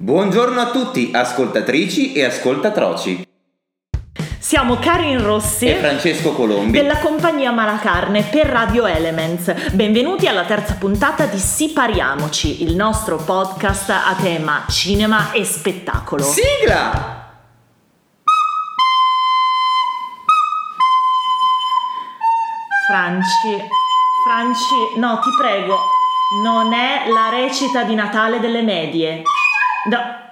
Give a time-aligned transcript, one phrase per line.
[0.00, 3.26] Buongiorno a tutti, ascoltatrici e ascoltatroci.
[4.38, 9.72] Siamo Karin Rossi e Francesco Colombi della compagnia Malacarne per Radio Elements.
[9.72, 16.22] Benvenuti alla terza puntata di Sipariamoci, il nostro podcast a tema cinema e spettacolo.
[16.22, 17.32] Sigla!
[22.86, 23.66] Franci,
[24.24, 25.76] Franci, no, ti prego,
[26.44, 29.24] non è la recita di Natale delle medie.
[29.86, 30.26] No.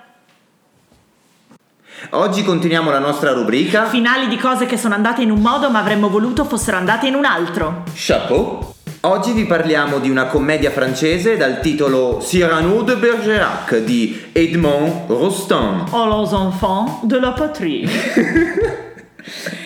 [2.10, 5.78] Oggi continuiamo la nostra rubrica Finali di cose che sono andate in un modo ma
[5.78, 7.84] avremmo voluto fossero andate in un altro.
[7.94, 8.74] Chapeau.
[9.02, 15.88] Oggi vi parliamo di una commedia francese dal titolo Cyrano de Bergerac di Edmond Rostand.
[15.92, 17.88] Oh les enfants de la patrie.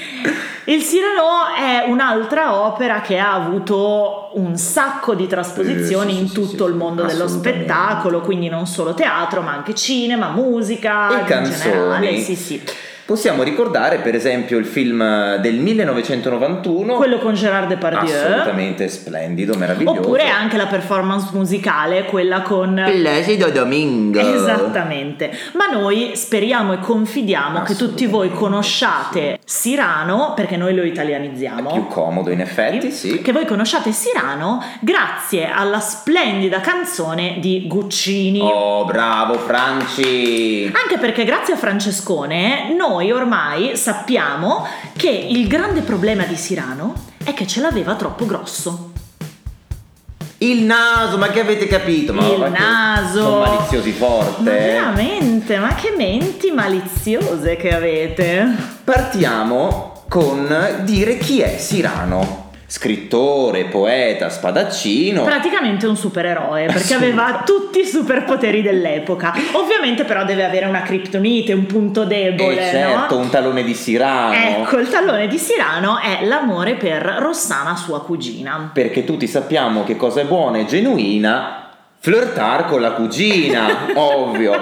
[0.64, 6.28] Il Cyrano è un'altra opera che ha avuto un sacco di trasposizioni Eh, sì, in
[6.28, 11.10] sì, tutto sì, il mondo dello spettacolo, quindi non solo teatro, ma anche cinema, musica,
[11.16, 11.59] E in canzoni.
[11.73, 12.16] generale.
[12.18, 12.62] Sì, sì.
[13.10, 18.15] Possiamo ricordare per esempio il film del 1991 Quello con Gérard Depardieu.
[18.15, 19.98] assolutamente splendido, meraviglioso.
[19.98, 24.20] Oppure anche la performance musicale, quella con Placido Domingo.
[24.20, 31.73] Esattamente, ma noi speriamo e confidiamo che tutti voi conosciate Sirano, perché noi lo italianizziamo.
[31.73, 33.20] Più comodo in effetti, sì.
[33.20, 38.38] Che voi conosciate Sirano grazie alla splendida canzone di Guccini.
[38.40, 40.70] Oh, bravo Franci!
[40.73, 47.32] Anche perché grazie a Francescone noi ormai sappiamo che il grande problema di Sirano è
[47.32, 48.92] che ce l'aveva troppo grosso.
[50.42, 52.15] Il naso, ma che avete capito?
[52.15, 53.23] Ma Il naso.
[53.23, 54.42] Sono maliziosi forte.
[54.42, 54.59] Ma eh.
[54.59, 58.46] veramente, ma che menti maliziose che avete.
[58.82, 62.49] Partiamo con dire chi è Sirano.
[62.71, 65.25] Scrittore, poeta, spadaccino.
[65.25, 69.34] Praticamente un supereroe perché aveva tutti i superpoteri dell'epoca.
[69.54, 72.54] Ovviamente, però, deve avere una criptonite, un punto E debole.
[72.54, 73.22] certo, no?
[73.22, 74.34] un talone di Sirano.
[74.34, 78.70] Ecco, il tallone di Sirano è l'amore per Rossana, sua cugina.
[78.72, 81.70] Perché tutti sappiamo che cosa è buona e genuina.
[81.98, 84.52] Flirtar con la cugina, ovvio.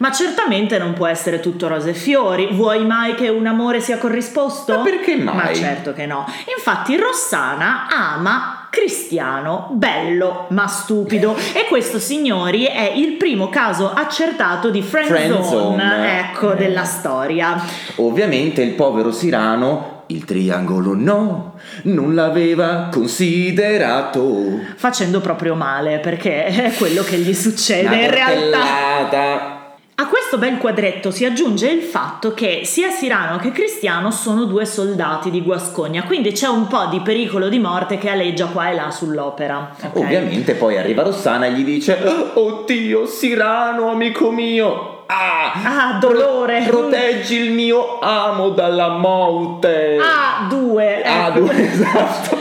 [0.00, 2.48] Ma certamente non può essere tutto rose e fiori.
[2.52, 4.78] Vuoi mai che un amore sia corrisposto?
[4.78, 5.34] Ma perché mai?
[5.34, 6.24] Ma certo che no.
[6.56, 11.36] Infatti, Rossana ama Cristiano, bello ma stupido.
[11.52, 16.18] E questo, signori, è il primo caso accertato di friendzone, Friendzone.
[16.20, 16.56] ecco, Eh.
[16.56, 17.62] della storia.
[17.96, 24.60] Ovviamente il povero Sirano, il triangolo no, non l'aveva considerato.
[24.76, 29.59] Facendo proprio male, perché è quello che gli succede in realtà.
[30.00, 34.64] A questo bel quadretto si aggiunge il fatto che sia Sirano che Cristiano sono due
[34.64, 38.74] soldati di Guascogna, quindi c'è un po' di pericolo di morte che aleggia qua e
[38.76, 39.74] là sull'opera.
[39.78, 39.96] ok?
[39.96, 41.98] Ovviamente poi arriva Rossana e gli dice
[42.32, 45.02] Oddio, Sirano, amico mio.
[45.04, 46.64] Ah, Ah, dolore.
[46.66, 49.98] proteggi il mio amo dalla morte.
[50.00, 51.02] Ah, due.
[51.02, 51.40] Ah, ecco.
[51.40, 52.38] due, esatto.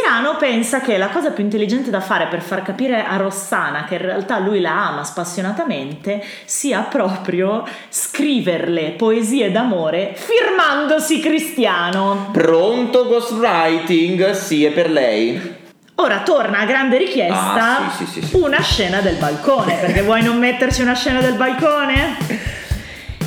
[0.00, 3.96] Sirano pensa che la cosa più intelligente da fare per far capire a Rossana che
[3.96, 12.30] in realtà lui la ama spassionatamente sia proprio scriverle poesie d'amore firmandosi Cristiano.
[12.32, 14.30] Pronto ghostwriting?
[14.30, 15.58] Sì, è per lei.
[15.96, 18.36] Ora torna a grande richiesta Ah, sì, sì, sì.
[18.36, 22.16] una scena del balcone, perché vuoi non metterci una scena del balcone?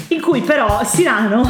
[0.08, 1.48] In cui però Sirano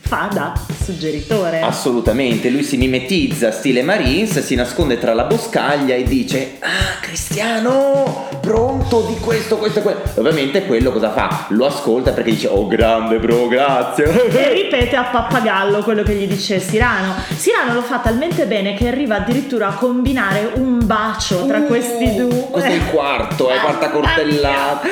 [0.00, 0.52] fa da
[0.90, 1.60] suggeritore.
[1.60, 8.28] Assolutamente, lui si mimetizza stile Marines, si nasconde tra la boscaglia e dice Ah, Cristiano,
[8.40, 10.00] pronto di questo, questo e quello.
[10.16, 11.46] Ovviamente quello cosa fa?
[11.50, 14.30] Lo ascolta perché dice Oh, grande bro, grazie.
[14.30, 17.14] E ripete a pappagallo quello che gli dice Sirano.
[17.36, 22.16] Sirano lo fa talmente bene che arriva addirittura a combinare un bacio tra Uh, questi
[22.16, 22.48] due.
[22.50, 24.88] Questo è il quarto, è quarta Mamma cortellata.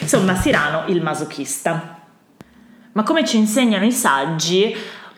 [0.00, 1.96] Insomma, Sirano il masochista.
[2.92, 4.74] Ma come ci insegnano i saggi,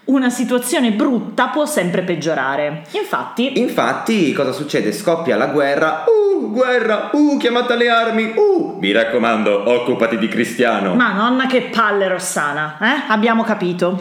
[0.08, 2.84] una situazione brutta può sempre peggiorare.
[2.92, 4.92] Infatti, Infatti, cosa succede?
[4.92, 6.04] Scoppia la guerra.
[6.06, 8.32] Uh, guerra, uh, chiamate le armi.
[8.34, 10.94] Uh, mi raccomando, occupati di Cristiano.
[10.94, 13.12] ma nonna che palle Rossana, eh?
[13.12, 14.00] Abbiamo capito.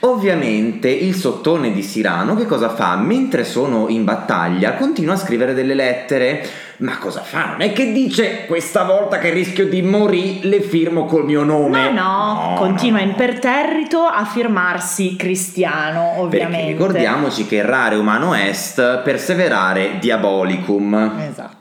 [0.00, 2.94] Ovviamente il sottone di Sirano che cosa fa?
[2.96, 6.46] Mentre sono in battaglia continua a scrivere delle lettere.
[6.78, 7.50] Ma cosa fa?
[7.52, 11.90] Non è che dice questa volta che rischio di morire le firmo col mio nome.
[11.90, 13.06] No, no, continua no.
[13.06, 16.56] imperterrito a firmarsi cristiano, ovviamente.
[16.56, 21.12] Perché ricordiamoci che rare umano est, perseverare diabolicum.
[21.28, 21.53] Esatto.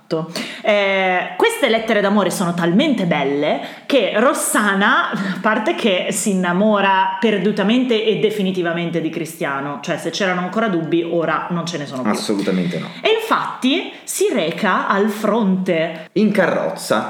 [0.62, 8.04] Eh, queste lettere d'amore sono talmente belle che Rossana, a parte che si innamora perdutamente
[8.06, 12.12] e definitivamente di Cristiano, cioè se c'erano ancora dubbi, ora non ce ne sono più.
[12.12, 12.90] Assolutamente no.
[13.02, 16.10] E infatti si reca al fronte.
[16.14, 17.08] In carrozza.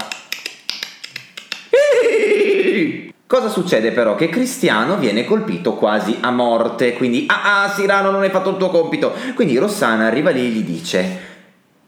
[3.26, 4.16] Cosa succede però?
[4.16, 8.58] Che Cristiano viene colpito quasi a morte, quindi ah ah Sirano non hai fatto il
[8.58, 9.12] tuo compito.
[9.34, 11.33] Quindi Rossana arriva lì e gli dice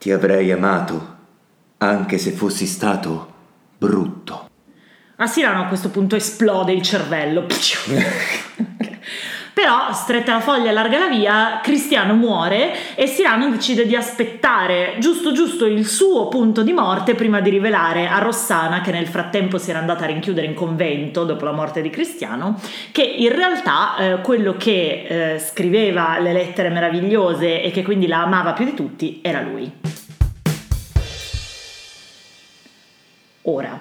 [0.06, 1.16] ti avrei amato
[1.78, 3.34] anche se fossi stato
[3.76, 4.48] brutto.
[5.16, 7.48] A Sirano a questo punto esplode il cervello.
[9.56, 14.96] Però, stretta la foglia e larga la via, Cristiano muore e Sirano decide di aspettare
[15.00, 19.58] giusto giusto il suo punto di morte prima di rivelare a Rossana, che nel frattempo
[19.58, 22.60] si era andata a rinchiudere in convento dopo la morte di Cristiano,
[22.92, 28.24] che in realtà eh, quello che eh, scriveva le lettere meravigliose e che quindi la
[28.24, 29.72] amava più di tutti era lui.
[33.44, 33.80] Ora,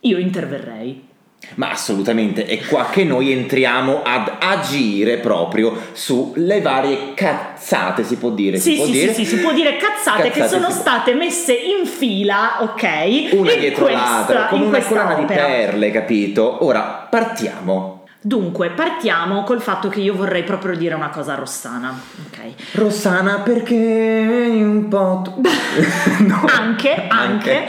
[0.00, 1.14] io interverrei
[1.54, 8.30] ma assolutamente, è qua che noi entriamo ad agire proprio sulle varie cazzate, si può
[8.30, 8.58] dire.
[8.58, 9.14] Sì, si può sì, dire?
[9.14, 10.78] sì, sì, si può dire cazzate, che Cazzate, sono sì.
[10.80, 13.28] state messe in fila, ok?
[13.32, 16.64] Una dietro questa- l'altra, come una collana di perle, capito?
[16.64, 17.94] Ora partiamo.
[18.20, 21.96] Dunque, partiamo col fatto che io vorrei proprio dire una cosa a Rossana,
[22.26, 22.72] ok?
[22.72, 25.20] Rossana, perché un po'.
[25.22, 25.40] tu-
[26.26, 26.44] No.
[26.48, 27.68] Anche, anche,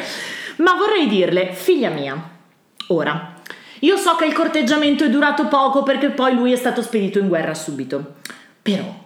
[0.58, 2.20] ma vorrei dirle, figlia mia,
[2.88, 3.34] ora,
[3.80, 7.28] io so che il corteggiamento è durato poco perché poi lui è stato spedito in
[7.28, 8.16] guerra subito,
[8.62, 9.06] però,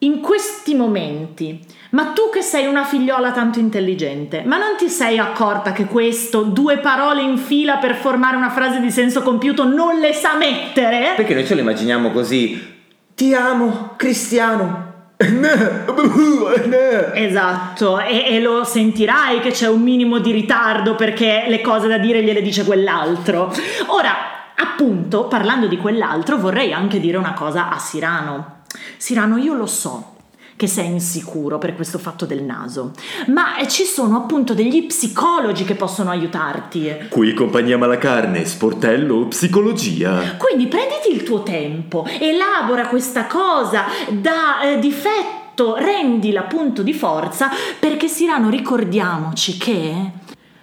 [0.00, 1.60] in questi momenti,
[1.90, 6.42] ma tu che sei una figliola tanto intelligente, ma non ti sei accorta che questo,
[6.42, 11.14] due parole in fila per formare una frase di senso compiuto, non le sa mettere?
[11.16, 12.76] Perché noi ce lo immaginiamo così.
[13.14, 14.87] Ti amo, Cristiano.
[17.14, 21.98] Esatto, e, e lo sentirai che c'è un minimo di ritardo perché le cose da
[21.98, 23.52] dire gliele dice quell'altro.
[23.86, 24.14] Ora,
[24.54, 28.60] appunto, parlando di quell'altro, vorrei anche dire una cosa a Sirano.
[28.96, 30.17] Sirano, io lo so
[30.58, 32.90] che sei insicuro per questo fatto del naso,
[33.28, 37.06] ma ci sono appunto degli psicologi che possono aiutarti.
[37.08, 40.34] Qui compagnia Malacarne, sportello psicologia.
[40.36, 47.50] Quindi prenditi il tuo tempo, elabora questa cosa da eh, difetto, rendila punto di forza,
[47.78, 50.10] perché Sirano ricordiamoci che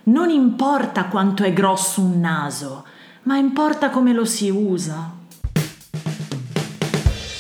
[0.03, 2.83] non importa quanto è grosso un naso,
[3.23, 5.23] ma importa come lo si usa.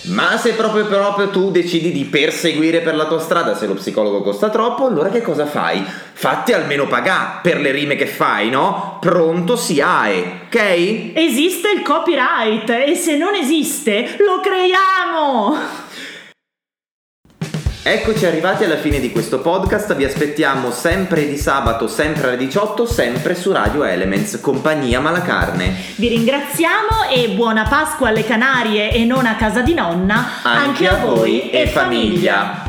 [0.07, 4.21] Ma se proprio proprio tu decidi di perseguire per la tua strada se lo psicologo
[4.21, 5.83] costa troppo, allora che cosa fai?
[6.13, 8.97] Fatti almeno pagare per le rime che fai, no?
[9.01, 11.11] Pronto si hai, ok?
[11.15, 15.84] Esiste il copyright e se non esiste, lo creiamo!
[17.87, 22.83] Eccoci arrivati alla fine di questo podcast, vi aspettiamo sempre di sabato, sempre alle 18,
[22.87, 25.71] sempre su Radio Elements, compagnia Malacarne.
[25.93, 30.95] Vi ringraziamo e buona Pasqua alle Canarie e non a casa di nonna, Anche a
[30.95, 32.64] voi e famiglia.